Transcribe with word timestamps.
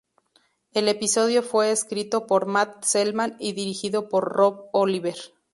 El 0.73 0.87
episodio 0.87 1.43
fue 1.43 1.69
escrito 1.71 2.25
por 2.25 2.47
Matt 2.47 2.83
Selman 2.83 3.37
y 3.39 3.51
dirigido 3.53 4.09
por 4.09 4.23
Rob 4.23 4.63
Oliver. 4.71 5.15